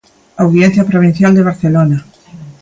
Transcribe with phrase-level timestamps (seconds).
[0.37, 2.03] Audiencia Provincial de Barcelona.